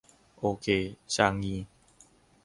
[0.39, 0.67] โอเค
[1.15, 1.55] ชางงี!